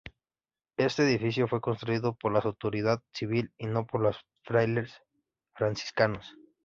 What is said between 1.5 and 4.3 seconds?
construido por la autoridad civil y no por los